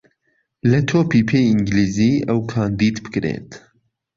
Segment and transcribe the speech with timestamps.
[0.69, 3.49] له تۆپی پێی ئینگلیزی ئهو کاندید بکرێت